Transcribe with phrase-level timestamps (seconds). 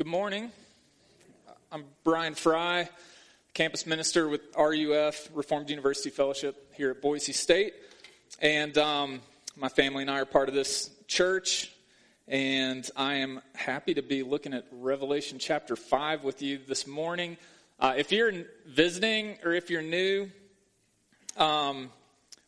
[0.00, 0.50] Good morning.
[1.70, 2.88] I'm Brian Fry,
[3.52, 7.74] campus minister with RUF, Reformed University Fellowship here at Boise State.
[8.40, 9.20] And um,
[9.58, 11.70] my family and I are part of this church.
[12.26, 17.36] And I am happy to be looking at Revelation chapter 5 with you this morning.
[17.78, 18.32] Uh, if you're
[18.68, 20.30] visiting or if you're new,
[21.36, 21.90] um,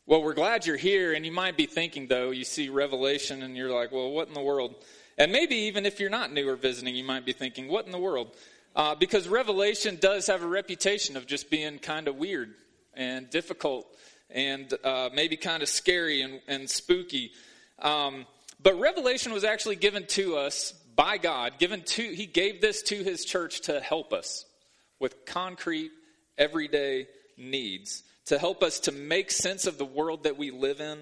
[0.06, 1.12] well, we're glad you're here.
[1.12, 4.32] And you might be thinking, though, you see Revelation and you're like, well, what in
[4.32, 4.74] the world?
[5.18, 7.92] And maybe even if you're not new or visiting, you might be thinking, what in
[7.92, 8.34] the world?
[8.74, 12.54] Uh, because Revelation does have a reputation of just being kind of weird
[12.94, 13.86] and difficult
[14.30, 17.32] and uh, maybe kind of scary and, and spooky.
[17.78, 18.26] Um,
[18.62, 23.02] but Revelation was actually given to us by God, given to, He gave this to
[23.02, 24.46] His church to help us
[24.98, 25.90] with concrete,
[26.38, 30.98] everyday needs, to help us to make sense of the world that we live in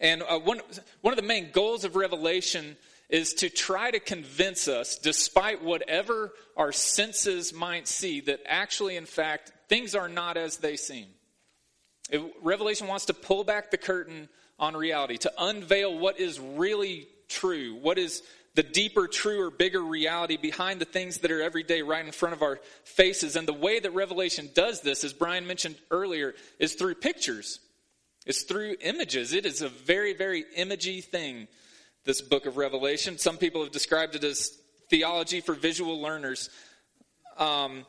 [0.00, 0.60] and uh, one,
[1.00, 2.76] one of the main goals of Revelation
[3.08, 9.06] is to try to convince us, despite whatever our senses might see, that actually, in
[9.06, 11.06] fact, things are not as they seem.
[12.42, 17.76] Revelation wants to pull back the curtain on reality, to unveil what is really true,
[17.80, 18.22] what is
[18.54, 22.34] the deeper, truer, bigger reality behind the things that are every day right in front
[22.34, 23.36] of our faces.
[23.36, 27.60] And the way that Revelation does this, as Brian mentioned earlier, is through pictures.
[28.28, 29.32] It's through images.
[29.32, 31.48] It is a very, very imagey thing,
[32.04, 33.16] this book of Revelation.
[33.16, 34.52] Some people have described it as
[34.90, 36.50] theology for visual learners.
[37.38, 37.86] Um,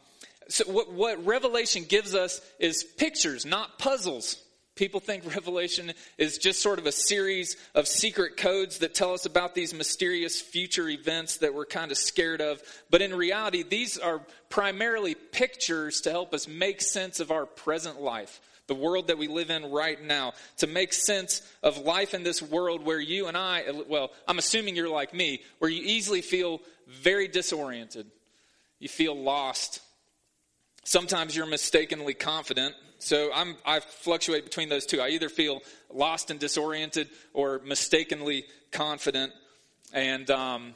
[0.47, 4.41] so, what, what Revelation gives us is pictures, not puzzles.
[4.75, 9.25] People think Revelation is just sort of a series of secret codes that tell us
[9.25, 12.61] about these mysterious future events that we're kind of scared of.
[12.89, 18.01] But in reality, these are primarily pictures to help us make sense of our present
[18.01, 22.23] life the world that we live in right now, to make sense of life in
[22.23, 26.21] this world where you and I, well, I'm assuming you're like me, where you easily
[26.21, 28.07] feel very disoriented.
[28.79, 29.81] You feel lost.
[30.85, 32.73] Sometimes you're mistakenly confident.
[32.99, 35.01] So I'm, I fluctuate between those two.
[35.01, 35.61] I either feel
[35.93, 39.33] lost and disoriented or mistakenly confident.
[39.93, 40.75] And um,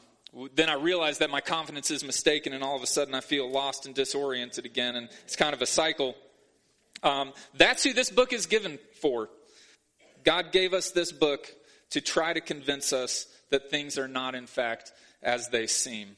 [0.54, 3.50] then I realize that my confidence is mistaken, and all of a sudden I feel
[3.50, 4.96] lost and disoriented again.
[4.96, 6.16] And it's kind of a cycle.
[7.04, 9.28] Um, that's who this book is given for.
[10.24, 11.46] God gave us this book
[11.90, 14.90] to try to convince us that things are not, in fact,
[15.22, 16.16] as they seem.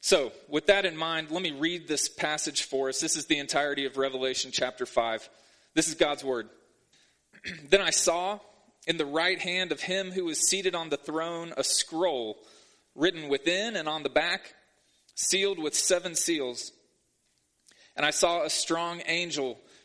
[0.00, 3.00] So, with that in mind, let me read this passage for us.
[3.00, 5.28] This is the entirety of Revelation chapter 5.
[5.74, 6.48] This is God's word.
[7.68, 8.38] then I saw
[8.86, 12.38] in the right hand of him who was seated on the throne a scroll
[12.94, 14.54] written within and on the back,
[15.14, 16.72] sealed with seven seals.
[17.94, 19.58] And I saw a strong angel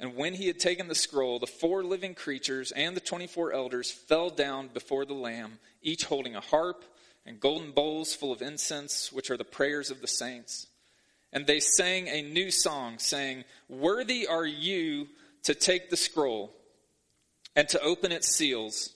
[0.00, 3.90] And when he had taken the scroll, the four living creatures and the 24 elders
[3.90, 6.84] fell down before the Lamb, each holding a harp
[7.24, 10.66] and golden bowls full of incense, which are the prayers of the saints.
[11.32, 15.08] And they sang a new song, saying, Worthy are you
[15.44, 16.52] to take the scroll
[17.56, 18.92] and to open its seals.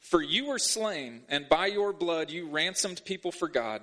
[0.00, 3.82] For you were slain, and by your blood you ransomed people for God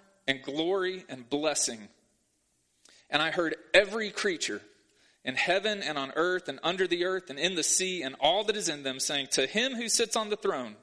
[0.27, 1.87] and glory and blessing.
[3.09, 4.61] And I heard every creature
[5.23, 8.43] in heaven and on earth and under the earth and in the sea and all
[8.45, 10.75] that is in them saying, To him who sits on the throne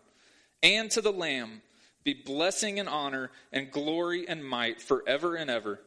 [0.62, 1.62] and to the Lamb
[2.05, 5.81] be blessing and honor and glory and might forever and ever.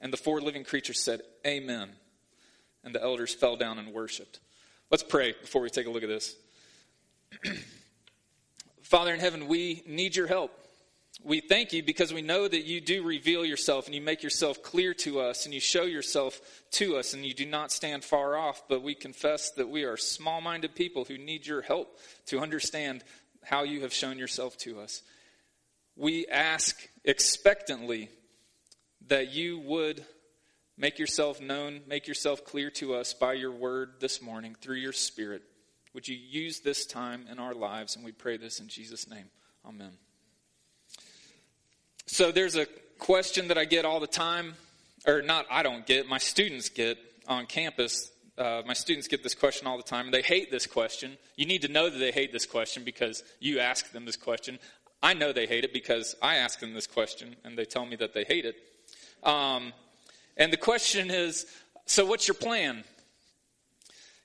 [0.00, 1.90] And the four living creatures said, Amen.
[2.82, 4.40] And the elders fell down and worshiped.
[4.90, 6.36] Let's pray before we take a look at this.
[8.82, 10.52] Father in heaven, we need your help.
[11.22, 14.62] We thank you because we know that you do reveal yourself and you make yourself
[14.62, 16.40] clear to us and you show yourself
[16.72, 18.64] to us and you do not stand far off.
[18.68, 23.04] But we confess that we are small minded people who need your help to understand
[23.42, 25.02] how you have shown yourself to us.
[25.96, 28.08] We ask expectantly
[29.06, 30.04] that you would
[30.76, 34.92] make yourself known, make yourself clear to us by your word this morning through your
[34.92, 35.42] spirit.
[35.92, 37.94] Would you use this time in our lives?
[37.94, 39.26] And we pray this in Jesus' name.
[39.64, 39.92] Amen.
[42.06, 42.66] So there's a
[42.98, 44.54] question that I get all the time,
[45.06, 48.10] or not I don't get, my students get on campus.
[48.36, 51.16] Uh, my students get this question all the time, they hate this question.
[51.36, 54.58] You need to know that they hate this question because you ask them this question.
[55.02, 57.96] I know they hate it because I ask them this question, and they tell me
[57.96, 58.56] that they hate it.
[59.22, 59.72] Um,
[60.36, 61.46] and the question is
[61.86, 62.84] so, what's your plan?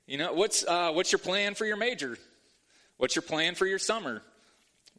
[0.08, 2.18] You know, what's, uh, what's your plan for your major?
[2.98, 4.24] What's your plan for your summer?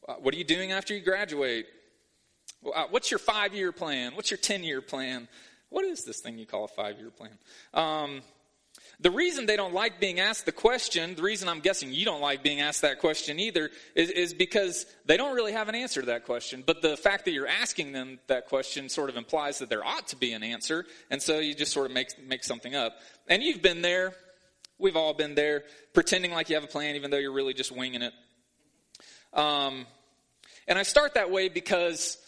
[0.08, 1.66] Uh, what are you doing after you graduate?
[2.64, 4.14] Uh, what's your five year plan?
[4.14, 5.28] What's your 10 year plan?
[5.70, 7.38] What is this thing you call a five year plan?
[7.72, 8.22] Um,
[8.98, 12.20] the reason they don't like being asked the question, the reason I'm guessing you don't
[12.20, 16.00] like being asked that question either, is, is, because they don't really have an answer
[16.00, 16.62] to that question.
[16.66, 20.08] But the fact that you're asking them that question sort of implies that there ought
[20.08, 22.98] to be an answer, and so you just sort of make, make something up.
[23.26, 24.12] And you've been there.
[24.78, 25.64] We've all been there,
[25.94, 28.12] pretending like you have a plan, even though you're really just winging it.
[29.32, 29.86] Um,
[30.68, 32.18] and I start that way because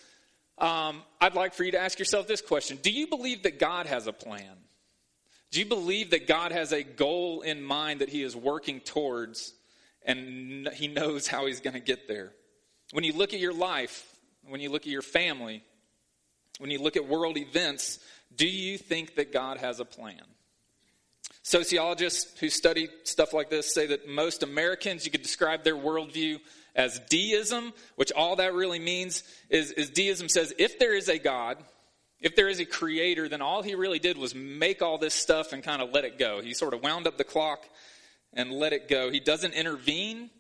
[0.63, 3.87] um, I'd like for you to ask yourself this question Do you believe that God
[3.87, 4.57] has a plan?
[5.51, 9.53] Do you believe that God has a goal in mind that He is working towards
[10.05, 12.33] and He knows how He's going to get there?
[12.93, 14.07] When you look at your life,
[14.47, 15.63] when you look at your family,
[16.59, 17.99] when you look at world events,
[18.35, 20.23] do you think that God has a plan?
[21.43, 26.39] Sociologists who study stuff like this say that most Americans, you could describe their worldview
[26.75, 31.19] as deism, which all that really means is, is deism says if there is a
[31.19, 31.59] God,
[32.21, 35.53] if there is a creator, then all he really did was make all this stuff
[35.53, 36.41] and kind of let it go.
[36.41, 37.65] He sort of wound up the clock
[38.33, 39.11] and let it go.
[39.11, 40.31] He doesn't intervene.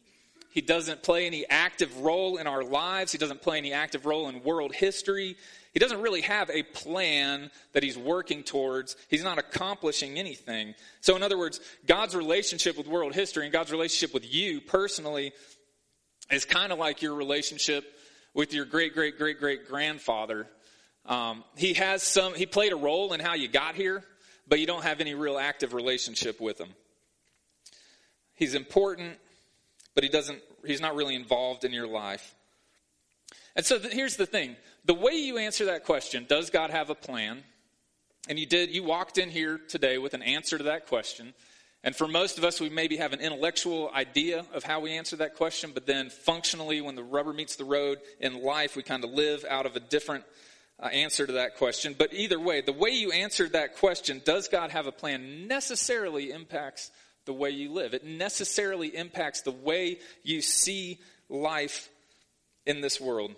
[0.52, 3.10] He doesn't play any active role in our lives.
[3.10, 5.36] He doesn't play any active role in world history.
[5.72, 8.94] He doesn't really have a plan that he's working towards.
[9.08, 10.74] He's not accomplishing anything.
[11.00, 15.32] So, in other words, God's relationship with world history and God's relationship with you personally
[16.32, 17.84] is kind of like your relationship
[18.34, 20.46] with your great, great, great, great grandfather.
[21.06, 24.02] Um, he has some, he played a role in how you got here,
[24.48, 26.70] but you don't have any real active relationship with him.
[28.34, 29.18] He's important,
[29.94, 32.34] but he doesn't, he's not really involved in your life.
[33.54, 36.94] And so here's the thing the way you answer that question, does God have a
[36.94, 37.42] plan?
[38.28, 41.34] And you did, you walked in here today with an answer to that question.
[41.84, 45.16] And for most of us, we maybe have an intellectual idea of how we answer
[45.16, 49.02] that question, but then functionally, when the rubber meets the road in life, we kind
[49.02, 50.24] of live out of a different
[50.80, 51.94] uh, answer to that question.
[51.98, 56.30] But either way, the way you answered that question, does God have a plan, necessarily
[56.30, 56.92] impacts
[57.24, 57.94] the way you live.
[57.94, 60.98] It necessarily impacts the way you see
[61.28, 61.88] life
[62.66, 63.32] in this world.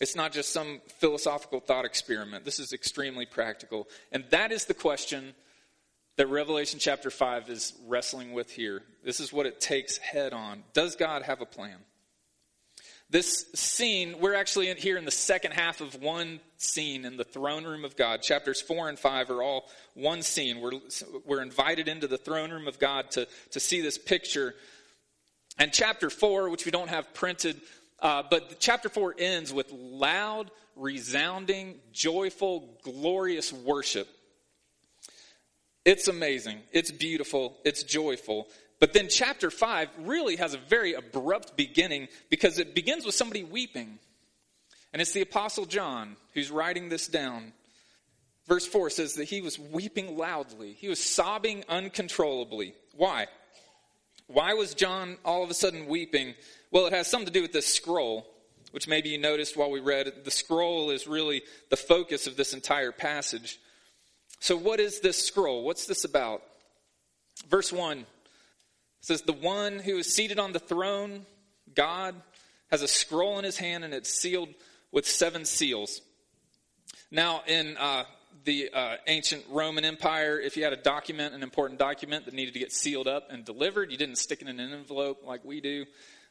[0.00, 2.44] It's not just some philosophical thought experiment.
[2.44, 3.88] This is extremely practical.
[4.12, 5.34] And that is the question
[6.16, 8.82] that Revelation chapter 5 is wrestling with here.
[9.04, 10.62] This is what it takes head on.
[10.72, 11.78] Does God have a plan?
[13.10, 17.24] This scene, we're actually in here in the second half of one scene in the
[17.24, 18.22] throne room of God.
[18.22, 20.60] Chapters 4 and 5 are all one scene.
[20.60, 20.80] We're,
[21.24, 24.54] we're invited into the throne room of God to, to see this picture.
[25.58, 27.60] And chapter 4, which we don't have printed,
[28.00, 34.08] uh, but chapter 4 ends with loud, resounding, joyful, glorious worship.
[35.84, 36.60] It's amazing.
[36.72, 37.56] It's beautiful.
[37.64, 38.48] It's joyful.
[38.80, 43.44] But then chapter 5 really has a very abrupt beginning because it begins with somebody
[43.44, 43.98] weeping.
[44.92, 47.52] And it's the Apostle John who's writing this down.
[48.46, 52.74] Verse 4 says that he was weeping loudly, he was sobbing uncontrollably.
[52.94, 53.26] Why?
[54.26, 56.34] Why was John all of a sudden weeping?
[56.70, 58.26] Well, it has something to do with this scroll,
[58.70, 60.12] which maybe you noticed while we read.
[60.24, 63.58] The scroll is really the focus of this entire passage.
[64.40, 65.64] So, what is this scroll?
[65.64, 66.42] What's this about?
[67.48, 68.06] Verse 1
[69.00, 71.26] says, The one who is seated on the throne,
[71.74, 72.14] God,
[72.70, 74.48] has a scroll in his hand and it's sealed
[74.92, 76.00] with seven seals.
[77.10, 78.04] Now, in uh,
[78.44, 82.54] the uh, ancient Roman Empire, if you had a document, an important document that needed
[82.54, 85.60] to get sealed up and delivered, you didn't stick it in an envelope like we
[85.60, 85.86] do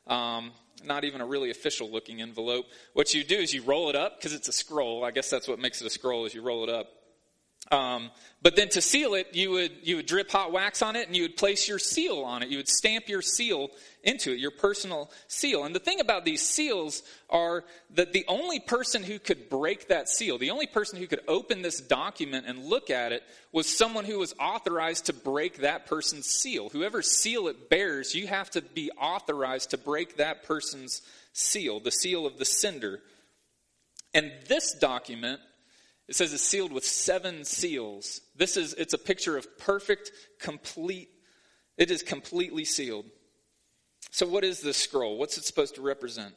[0.08, 0.52] um,
[0.84, 2.66] not even a really official looking envelope.
[2.94, 5.04] What you do is you roll it up because it's a scroll.
[5.04, 6.88] I guess that's what makes it a scroll is you roll it up.
[7.72, 11.08] Um, but then to seal it, you would, you would drip hot wax on it
[11.08, 12.50] and you would place your seal on it.
[12.50, 13.70] You would stamp your seal
[14.04, 15.64] into it, your personal seal.
[15.64, 20.10] And the thing about these seals are that the only person who could break that
[20.10, 24.04] seal, the only person who could open this document and look at it was someone
[24.04, 26.68] who was authorized to break that person's seal.
[26.68, 31.02] Whoever seal it bears, you have to be authorized to break that person's
[31.32, 33.00] seal, the seal of the sender.
[34.14, 35.40] And this document
[36.08, 38.22] it says it's sealed with seven seals.
[38.36, 41.10] This is, it's a picture of perfect, complete,
[41.78, 43.06] it is completely sealed.
[44.12, 45.18] So, what is this scroll?
[45.18, 46.36] What's it supposed to represent?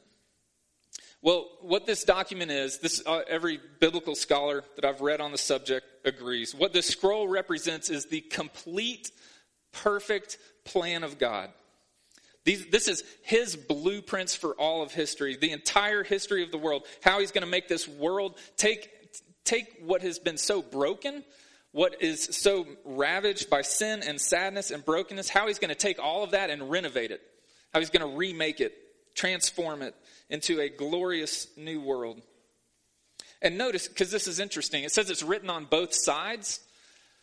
[1.20, 5.38] Well, what this document is, this uh, every biblical scholar that I've read on the
[5.38, 6.54] subject agrees.
[6.54, 9.10] What this scroll represents is the complete,
[9.72, 11.50] perfect plan of God.
[12.44, 16.86] These, this is his blueprints for all of history, the entire history of the world,
[17.02, 18.88] how he's going to make this world take
[19.46, 21.24] take what has been so broken,
[21.72, 25.98] what is so ravaged by sin and sadness and brokenness, how he's going to take
[25.98, 27.20] all of that and renovate it,
[27.72, 28.74] how he's going to remake it,
[29.14, 29.94] transform it
[30.28, 32.20] into a glorious new world.
[33.42, 36.60] And notice, because this is interesting, it says it's written on both sides.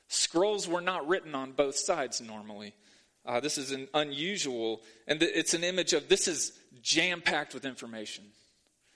[0.07, 2.73] Scrolls were not written on both sides normally.
[3.25, 6.51] Uh, this is an unusual, and it's an image of this is
[6.81, 8.25] jam packed with information.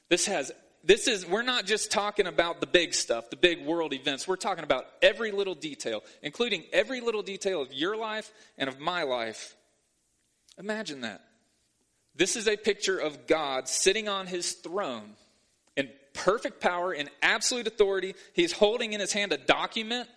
[0.09, 0.51] This has
[0.83, 4.27] this is, we're not just talking about the big stuff, the big world events.
[4.27, 8.79] We're talking about every little detail, including every little detail of your life and of
[8.79, 9.55] my life.
[10.57, 11.21] Imagine that.
[12.15, 15.11] This is a picture of God sitting on his throne
[15.75, 18.15] in perfect power, in absolute authority.
[18.33, 20.09] He's holding in his hand a document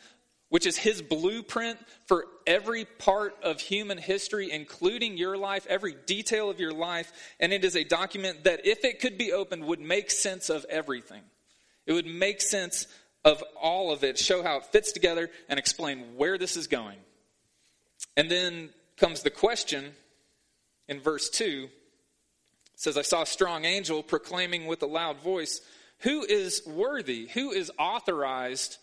[0.51, 6.51] which is his blueprint for every part of human history, including your life, every detail
[6.51, 7.13] of your life.
[7.39, 10.67] And it is a document that, if it could be opened, would make sense of
[10.69, 11.23] everything.
[11.87, 12.87] It would make sense
[13.25, 16.99] of all of it, show how it fits together, and explain where this is going.
[18.17, 19.93] And then comes the question
[20.89, 21.69] in verse 2
[22.75, 25.61] it says, I saw a strong angel proclaiming with a loud voice,
[25.99, 27.29] Who is worthy?
[27.35, 28.79] Who is authorized?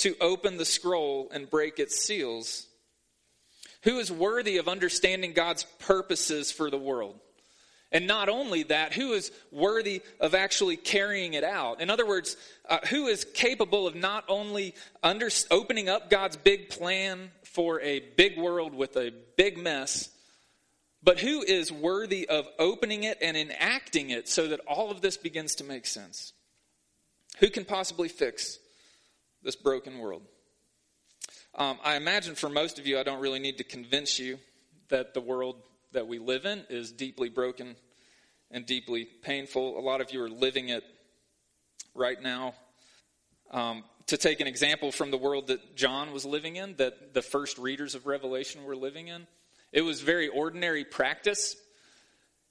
[0.00, 2.66] To open the scroll and break its seals?
[3.82, 7.18] Who is worthy of understanding God's purposes for the world?
[7.92, 11.80] And not only that, who is worthy of actually carrying it out?
[11.80, 12.36] In other words,
[12.68, 18.00] uh, who is capable of not only under, opening up God's big plan for a
[18.16, 20.08] big world with a big mess,
[21.02, 25.16] but who is worthy of opening it and enacting it so that all of this
[25.16, 26.32] begins to make sense?
[27.38, 28.58] Who can possibly fix
[29.42, 30.22] this broken world.
[31.54, 34.38] Um, I imagine for most of you, I don't really need to convince you
[34.88, 35.56] that the world
[35.92, 37.76] that we live in is deeply broken
[38.50, 39.78] and deeply painful.
[39.78, 40.84] A lot of you are living it
[41.94, 42.54] right now.
[43.50, 47.22] Um, to take an example from the world that John was living in, that the
[47.22, 49.26] first readers of Revelation were living in,
[49.72, 51.56] it was very ordinary practice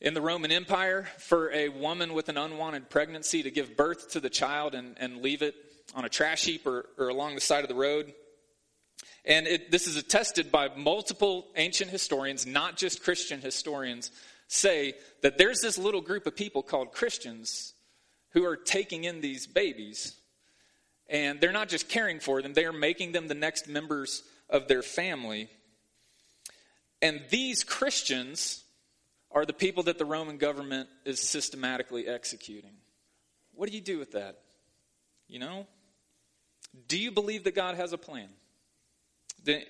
[0.02, 4.20] in the Roman Empire for a woman with an unwanted pregnancy to give birth to
[4.20, 5.56] the child and, and leave it
[5.96, 8.14] on a trash heap or, or along the side of the road.
[9.26, 14.12] And it, this is attested by multiple ancient historians, not just Christian historians,
[14.48, 17.74] say that there's this little group of people called Christians
[18.32, 20.16] who are taking in these babies.
[21.08, 24.68] And they're not just caring for them, they are making them the next members of
[24.68, 25.50] their family.
[27.02, 28.64] And these Christians
[29.32, 32.74] are the people that the Roman government is systematically executing.
[33.54, 34.40] What do you do with that?
[35.28, 35.68] You know?
[36.88, 38.30] Do you believe that God has a plan?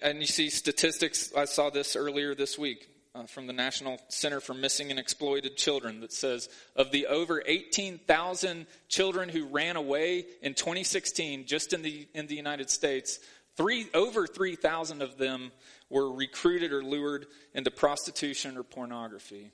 [0.02, 4.40] And you see statistics, I saw this earlier this week uh, from the National Center
[4.40, 10.26] for Missing and Exploited Children that says of the over 18,000 children who ran away
[10.42, 13.20] in 2016 just in the, in the United States,
[13.56, 15.52] three, over 3,000 of them
[15.90, 19.52] were recruited or lured into prostitution or pornography.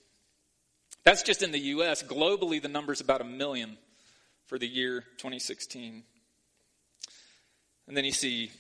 [1.04, 2.04] That's just in the U.S.
[2.04, 3.78] Globally, the number is about a million
[4.48, 6.04] for the year 2016.
[7.88, 8.52] And then you see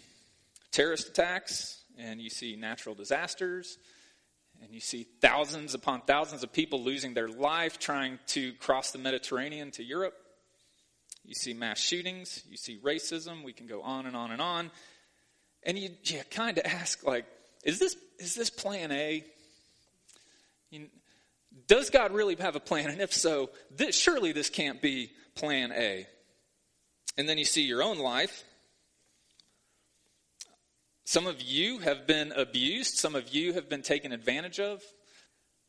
[0.71, 3.77] terrorist attacks, and you see natural disasters,
[4.61, 8.97] and you see thousands upon thousands of people losing their life trying to cross the
[8.97, 10.15] Mediterranean to Europe.
[11.23, 14.71] You see mass shootings, you see racism, we can go on and on and on.
[15.63, 17.25] And you, you kind of ask, like,
[17.63, 19.23] is this, is this plan A?
[20.69, 20.87] You,
[21.67, 22.91] does God really have a plan?
[22.91, 26.05] And if so, this, surely this can't be plan A.
[27.17, 28.43] And then you see your own life
[31.05, 32.97] some of you have been abused.
[32.97, 34.81] Some of you have been taken advantage of.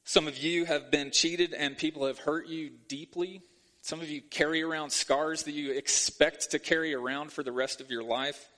[0.04, 3.42] Some of you have been cheated and people have hurt you deeply.
[3.82, 7.82] Some of you carry around scars that you expect to carry around for the rest
[7.82, 8.48] of your life.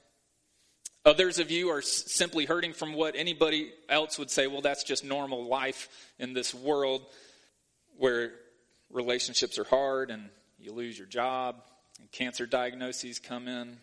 [1.05, 5.05] Others of you are simply hurting from what anybody else would say, well, that's just
[5.05, 7.03] normal life in this world
[7.97, 8.33] where
[8.91, 10.29] relationships are hard and
[10.61, 11.57] you lose your job
[11.99, 13.79] and cancer diagnoses come in.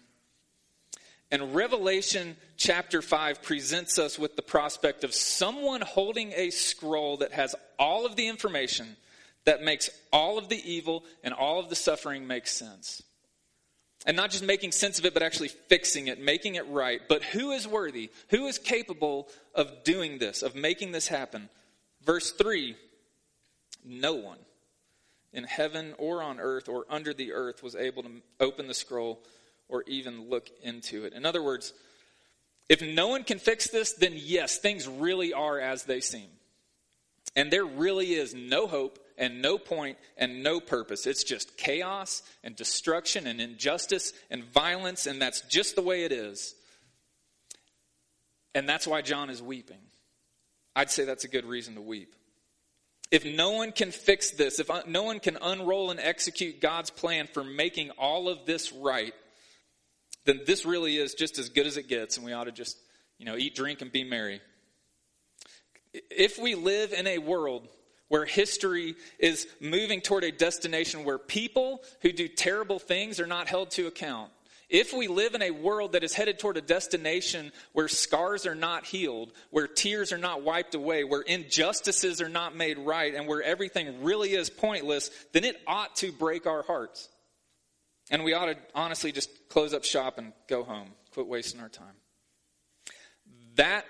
[1.36, 7.34] And Revelation chapter 5 presents us with the prospect of someone holding a scroll that
[7.34, 8.96] has all of the information
[9.44, 13.04] that makes all of the evil and all of the suffering make sense.
[14.06, 17.02] And not just making sense of it, but actually fixing it, making it right.
[17.10, 18.12] But who is worthy?
[18.30, 21.50] Who is capable of doing this, of making this happen?
[22.06, 22.78] Verse 3
[23.84, 24.40] No one
[25.34, 29.20] in heaven or on earth or under the earth was able to open the scroll
[29.68, 31.14] or even look into it.
[31.14, 31.74] In other words,
[32.70, 36.30] if no one can fix this, then yes, things really are as they seem.
[37.36, 41.06] And there really is no hope and no point and no purpose.
[41.06, 46.12] It's just chaos and destruction and injustice and violence, and that's just the way it
[46.12, 46.56] is.
[48.54, 49.82] And that's why John is weeping.
[50.76, 52.16] I'd say that's a good reason to weep.
[53.12, 56.90] If no one can fix this, if uh, no one can unroll and execute God's
[56.90, 59.14] plan for making all of this right,
[60.26, 62.78] then this really is just as good as it gets, and we ought to just,
[63.18, 64.42] you know, eat, drink, and be merry.
[65.94, 67.68] If we live in a world
[68.08, 73.48] where history is moving toward a destination where people who do terrible things are not
[73.48, 74.32] held to account.
[74.68, 78.56] If we live in a world that is headed toward a destination where scars are
[78.56, 83.28] not healed, where tears are not wiped away, where injustices are not made right, and
[83.28, 87.10] where everything really is pointless, then it ought to break our hearts.
[88.12, 91.70] And we ought to honestly just close up shop and go home, quit wasting our
[91.70, 91.96] time.
[93.56, 93.86] That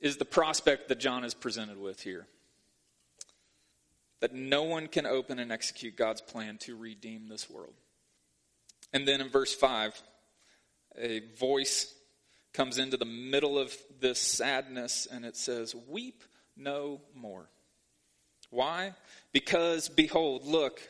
[0.00, 2.26] is the prospect that John is presented with here
[4.20, 7.74] that no one can open and execute God's plan to redeem this world.
[8.92, 10.00] And then in verse 5,
[10.98, 11.94] a voice
[12.52, 16.24] comes into the middle of this sadness and it says, Weep
[16.56, 17.48] no more.
[18.50, 18.94] Why?
[19.32, 20.80] Because, behold, look,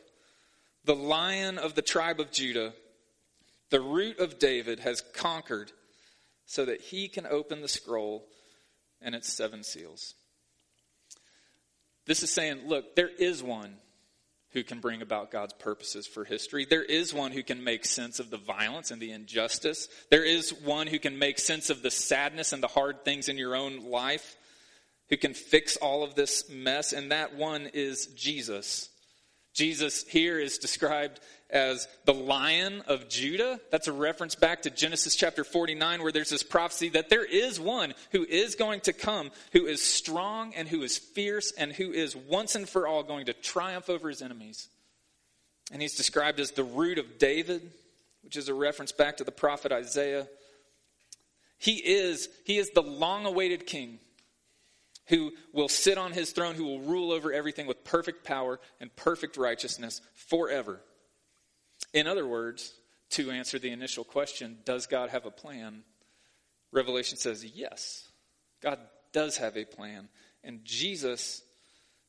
[0.84, 2.72] the lion of the tribe of Judah,
[3.70, 5.72] the root of David, has conquered
[6.46, 8.26] so that he can open the scroll
[9.02, 10.14] and its seven seals.
[12.06, 13.74] This is saying, look, there is one
[14.52, 16.64] who can bring about God's purposes for history.
[16.64, 19.88] There is one who can make sense of the violence and the injustice.
[20.10, 23.36] There is one who can make sense of the sadness and the hard things in
[23.36, 24.36] your own life,
[25.10, 28.88] who can fix all of this mess, and that one is Jesus.
[29.58, 31.18] Jesus here is described
[31.50, 33.58] as the lion of Judah.
[33.72, 37.58] That's a reference back to Genesis chapter 49, where there's this prophecy that there is
[37.58, 41.90] one who is going to come, who is strong and who is fierce and who
[41.90, 44.68] is once and for all going to triumph over his enemies.
[45.72, 47.68] And he's described as the root of David,
[48.22, 50.28] which is a reference back to the prophet Isaiah.
[51.58, 53.98] He is, he is the long awaited king
[55.08, 58.94] who will sit on his throne, who will rule over everything with perfect power and
[58.94, 60.80] perfect righteousness forever.
[61.92, 62.72] In other words,
[63.10, 65.82] to answer the initial question, does God have a plan?
[66.72, 68.06] Revelation says yes.
[68.62, 68.78] God
[69.12, 70.08] does have a plan,
[70.44, 71.42] and Jesus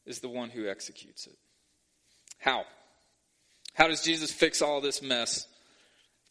[0.05, 1.37] is the one who executes it.
[2.37, 2.65] How?
[3.73, 5.47] How does Jesus fix all this mess?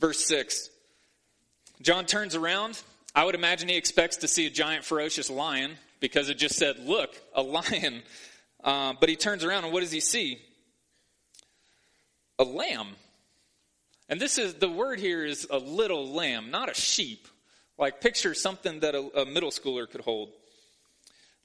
[0.01, 0.69] Verse 6.
[1.81, 2.83] John turns around.
[3.15, 6.79] I would imagine he expects to see a giant, ferocious lion because it just said,
[6.79, 8.03] Look, a lion.
[8.61, 10.37] Uh, but he turns around, and what does he see?
[12.41, 12.89] A lamb.
[14.09, 17.29] And this is the word here is a little lamb, not a sheep.
[17.79, 20.33] Like picture something that a, a middle schooler could hold.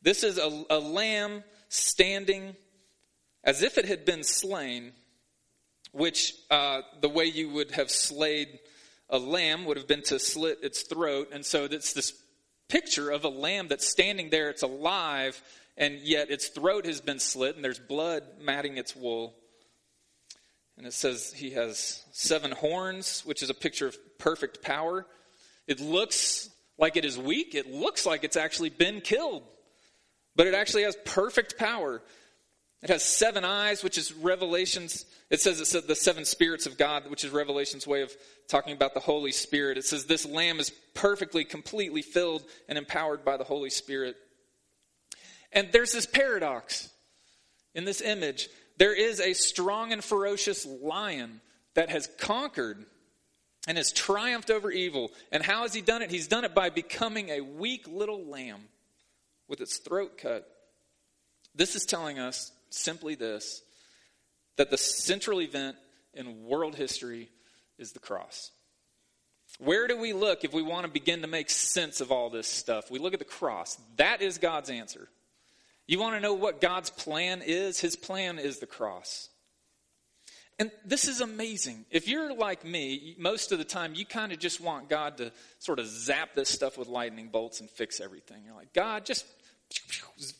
[0.01, 2.55] This is a, a lamb standing
[3.43, 4.93] as if it had been slain,
[5.91, 8.59] which uh, the way you would have slayed
[9.09, 11.29] a lamb would have been to slit its throat.
[11.31, 12.13] And so it's this
[12.73, 15.39] picture of a lamb that's standing there, it's alive,
[15.77, 19.35] and yet its throat has been slit, and there's blood matting its wool.
[20.75, 25.05] And it says he has seven horns, which is a picture of perfect power.
[25.67, 27.53] It looks like it is weak.
[27.53, 29.43] It looks like it's actually been killed.
[30.35, 32.01] But it actually has perfect power.
[32.83, 35.05] It has seven eyes, which is Revelation's.
[35.29, 38.13] It says it's the seven spirits of God, which is Revelation's way of
[38.49, 39.77] talking about the Holy Spirit.
[39.77, 44.17] It says this lamb is perfectly, completely filled and empowered by the Holy Spirit.
[45.53, 46.89] And there's this paradox
[47.73, 51.41] in this image there is a strong and ferocious lion
[51.75, 52.83] that has conquered
[53.67, 55.11] and has triumphed over evil.
[55.31, 56.09] And how has he done it?
[56.11, 58.63] He's done it by becoming a weak little lamb
[59.47, 60.49] with its throat cut.
[61.55, 63.61] This is telling us simply this
[64.55, 65.75] that the central event
[66.13, 67.29] in world history
[67.79, 68.51] is the cross.
[69.59, 72.47] Where do we look if we want to begin to make sense of all this
[72.47, 72.91] stuff?
[72.91, 73.77] We look at the cross.
[73.97, 75.09] That is God's answer.
[75.87, 77.79] You want to know what God's plan is?
[77.79, 79.29] His plan is the cross.
[80.59, 81.85] And this is amazing.
[81.89, 85.31] If you're like me, most of the time you kind of just want God to
[85.59, 88.43] sort of zap this stuff with lightning bolts and fix everything.
[88.45, 89.25] You're like, God, just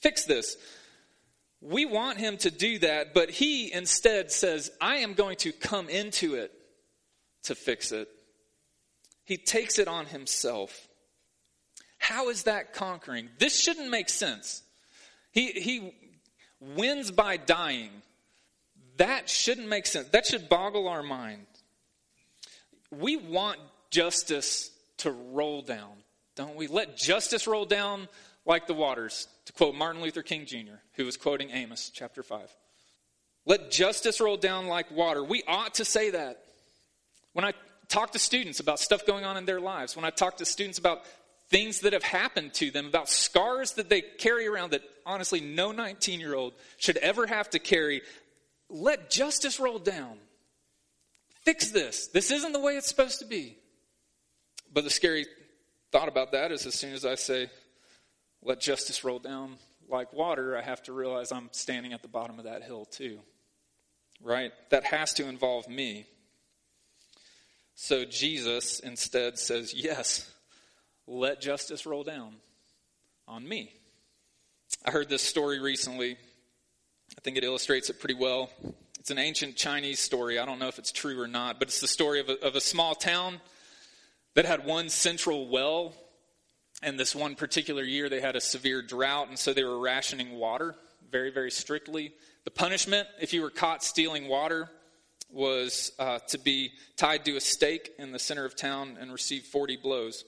[0.02, 0.56] fix this.
[1.63, 5.88] We want him to do that, but he instead says, I am going to come
[5.88, 6.52] into it
[7.43, 8.10] to fix it.
[9.23, 10.88] He takes it on himself.
[11.97, 13.30] How is that conquering?
[13.39, 14.62] This shouldn't make sense.
[15.32, 15.93] He, he
[16.60, 17.91] wins by dying.
[18.97, 20.10] That shouldn't make sense.
[20.10, 21.45] That should boggle our mind.
[22.91, 25.93] We want justice to roll down,
[26.36, 26.67] don't we?
[26.67, 28.10] Let justice roll down
[28.46, 32.42] like the waters, to quote Martin Luther King Jr., who was quoting Amos chapter 5.
[33.46, 35.24] Let justice roll down like water.
[35.24, 36.44] We ought to say that.
[37.34, 37.54] When I
[37.90, 40.78] talk to students about stuff going on in their lives, when I talk to students
[40.78, 41.02] about
[41.50, 45.72] things that have happened to them, about scars that they carry around that honestly no
[45.72, 48.02] 19 year old should ever have to carry,
[48.70, 50.18] let justice roll down.
[51.44, 52.08] Fix this.
[52.08, 53.58] This isn't the way it's supposed to be.
[54.74, 55.26] But the scary
[55.92, 57.50] thought about that is as soon as I say,
[58.44, 59.56] let justice roll down
[59.90, 63.20] like water, I have to realize I'm standing at the bottom of that hill too.
[64.22, 64.52] Right?
[64.70, 66.06] That has to involve me.
[67.76, 70.30] So Jesus instead says, Yes,
[71.08, 72.36] let justice roll down
[73.28, 73.74] on me.
[74.86, 76.18] I heard this story recently.
[77.18, 78.50] I think it illustrates it pretty well.
[79.00, 80.40] It's an ancient Chinese story.
[80.40, 82.56] I don't know if it's true or not, but it's the story of a, of
[82.56, 83.42] a small town
[84.34, 85.94] that had one central well.
[86.84, 90.34] And this one particular year, they had a severe drought, and so they were rationing
[90.34, 90.76] water
[91.10, 92.13] very, very strictly.
[92.43, 94.69] The punishment, if you were caught stealing water,
[95.32, 99.43] was uh, to be tied to a stake in the center of town and receive
[99.43, 100.26] 40 blows.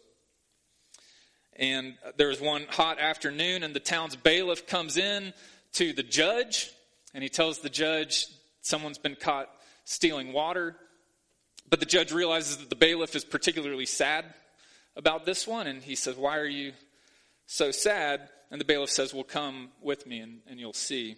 [1.57, 5.33] And there was one hot afternoon, and the town's bailiff comes in
[5.73, 6.71] to the judge,
[7.13, 8.27] and he tells the judge
[8.61, 9.49] someone's been caught
[9.83, 10.77] stealing water.
[11.69, 14.23] But the judge realizes that the bailiff is particularly sad
[14.95, 16.73] about this one, and he says, Why are you
[17.45, 18.29] so sad?
[18.51, 21.17] And the bailiff says, Well, come with me, and, and you'll see.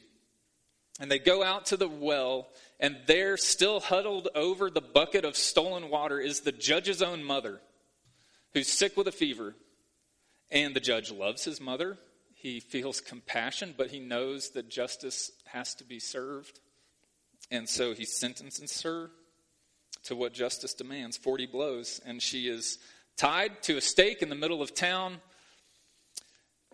[0.99, 2.47] And they go out to the well,
[2.79, 7.61] and there, still huddled over the bucket of stolen water, is the judge's own mother,
[8.53, 9.55] who's sick with a fever.
[10.49, 11.97] And the judge loves his mother.
[12.33, 16.59] He feels compassion, but he knows that justice has to be served.
[17.51, 19.09] And so he sentences her
[20.03, 21.99] to what justice demands 40 blows.
[22.05, 22.79] And she is
[23.17, 25.19] tied to a stake in the middle of town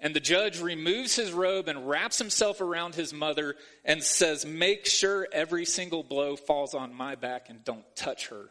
[0.04, 4.86] and the judge removes his robe and wraps himself around his mother and says, Make
[4.86, 8.50] sure every single blow falls on my back and don't touch her.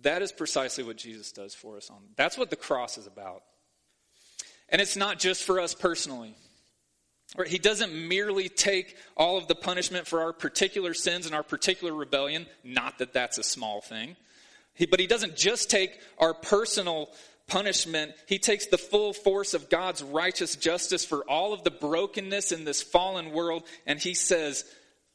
[0.00, 1.98] That is precisely what Jesus does for us on.
[2.16, 3.42] That's what the cross is about.
[4.70, 6.34] And it's not just for us personally.
[7.46, 11.92] He doesn't merely take all of the punishment for our particular sins and our particular
[11.92, 14.16] rebellion, not that that's a small thing.
[14.76, 17.10] He, but he doesn't just take our personal
[17.48, 22.52] punishment, he takes the full force of God's righteous justice for all of the brokenness
[22.52, 24.64] in this fallen world, and he says,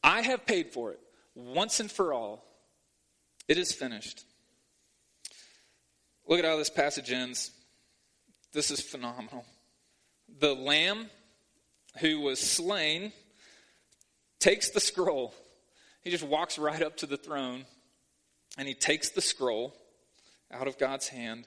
[0.02, 1.00] I have paid for it
[1.34, 2.44] once and for all.
[3.48, 4.24] It is finished.
[6.26, 7.50] Look at how this passage ends.
[8.52, 9.44] This is phenomenal.
[10.38, 11.10] The lamb
[11.98, 13.12] who was slain
[14.38, 15.34] takes the scroll.
[16.02, 17.66] He just walks right up to the throne
[18.58, 19.74] and he takes the scroll
[20.50, 21.46] out of God's hand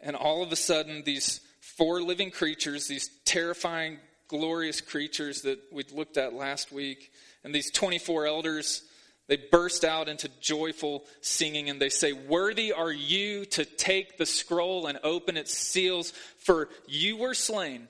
[0.00, 5.84] and all of a sudden, these four living creatures, these terrifying, glorious creatures that we
[5.92, 7.12] looked at last week,
[7.42, 8.82] and these 24 elders,
[9.26, 14.26] they burst out into joyful singing and they say, Worthy are you to take the
[14.26, 17.88] scroll and open its seals, for you were slain,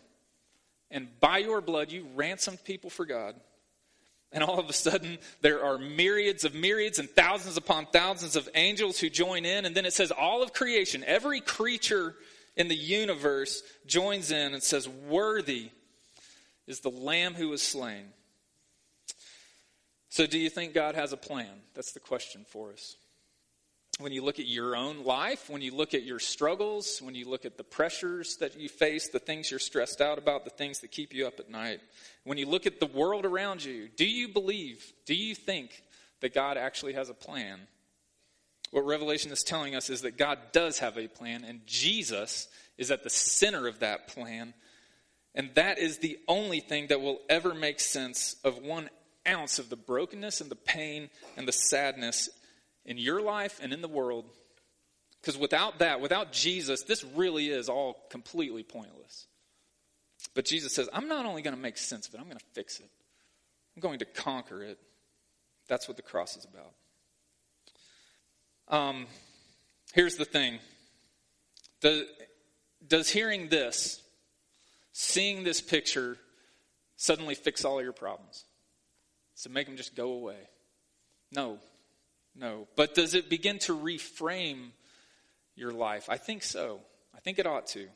[0.91, 3.35] and by your blood you ransomed people for God.
[4.33, 8.49] And all of a sudden, there are myriads of myriads and thousands upon thousands of
[8.55, 9.65] angels who join in.
[9.65, 12.15] And then it says, all of creation, every creature
[12.57, 15.71] in the universe joins in and says, Worthy
[16.67, 18.05] is the Lamb who was slain.
[20.11, 21.63] So, do you think God has a plan?
[21.75, 22.97] That's the question for us
[23.99, 27.29] when you look at your own life, when you look at your struggles, when you
[27.29, 30.79] look at the pressures that you face, the things you're stressed out about, the things
[30.81, 31.81] that keep you up at night,
[32.23, 35.83] when you look at the world around you, do you believe, do you think
[36.21, 37.59] that God actually has a plan?
[38.71, 42.93] What Revelation is telling us is that God does have a plan, and Jesus is
[42.93, 44.55] at the center of that plan.
[45.35, 48.91] And that is the only thing that will ever make sense of one
[49.27, 52.29] ounce of the brokenness and the pain and the sadness
[52.89, 54.25] in your life and in the world.
[55.21, 59.27] Because without that, without Jesus, this really is all completely pointless.
[60.35, 62.45] But Jesus says, I'm not only going to make sense of it, I'm going to
[62.55, 62.91] fix it.
[63.77, 64.79] I'm going to conquer it.
[65.69, 66.73] That's what the cross is about.
[68.77, 69.07] Um,
[69.93, 70.59] here's the thing
[71.81, 72.05] does,
[72.87, 74.03] does hearing this,
[74.93, 76.17] seeing this picture,
[76.97, 78.45] suddenly fix all your problems?
[79.43, 80.49] To make them just go away?
[81.31, 81.59] No,
[82.39, 82.69] no.
[82.77, 84.71] But does it begin to reframe
[85.57, 86.09] your life?
[86.09, 86.81] I think so.
[87.15, 87.89] I think it ought to.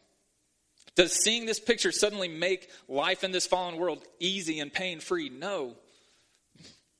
[0.94, 5.28] Does seeing this picture suddenly make life in this fallen world easy and pain free?
[5.28, 5.74] No.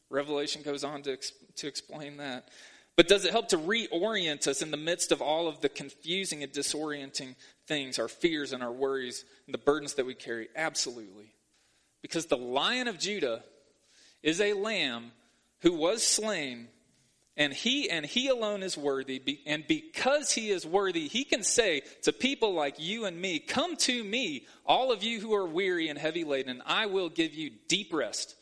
[0.09, 1.19] Revelation goes on to,
[1.57, 2.49] to explain that.
[2.97, 6.43] But does it help to reorient us in the midst of all of the confusing
[6.43, 7.35] and disorienting
[7.67, 10.49] things, our fears and our worries and the burdens that we carry?
[10.55, 11.33] Absolutely.
[12.03, 13.43] Because the lion of Judah
[14.23, 15.13] is a lamb
[15.61, 16.69] who was slain
[17.37, 21.83] and he and he alone is worthy and because he is worthy he can say
[22.03, 25.89] to people like you and me come to me all of you who are weary
[25.89, 28.37] and heavy laden i will give you deep rest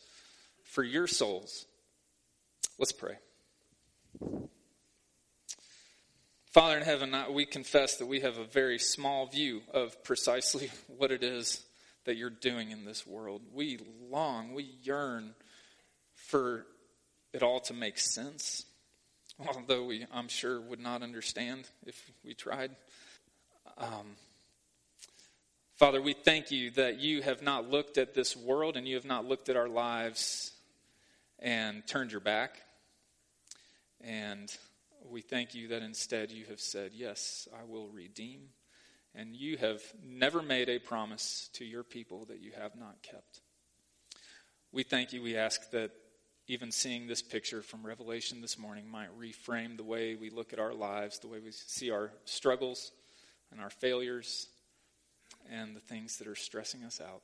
[0.71, 1.65] for your souls.
[2.79, 3.17] Let's pray.
[6.45, 11.11] Father in heaven we confess that we have a very small view of precisely what
[11.11, 11.63] it is
[12.05, 13.41] that you're doing in this world.
[13.53, 15.35] We long we yearn
[16.15, 16.65] for
[17.33, 18.65] it all to make sense
[19.55, 22.71] although we, I'm sure, would not understand if we tried.
[23.77, 24.15] Um,
[25.77, 29.05] Father, we thank you that you have not looked at this world and you have
[29.05, 30.51] not looked at our lives
[31.39, 32.61] and turned your back.
[34.01, 34.55] And
[35.09, 38.41] we thank you that instead you have said, Yes, I will redeem.
[39.13, 43.41] And you have never made a promise to your people that you have not kept.
[44.71, 45.21] We thank you.
[45.21, 45.91] We ask that
[46.51, 50.59] even seeing this picture from Revelation this morning might reframe the way we look at
[50.59, 52.91] our lives, the way we see our struggles
[53.53, 54.47] and our failures
[55.49, 57.21] and the things that are stressing us out.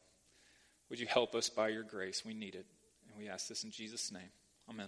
[0.90, 2.24] Would you help us by your grace?
[2.26, 2.68] We need it.
[3.10, 4.32] And we ask this in Jesus' name.
[4.70, 4.88] Amen.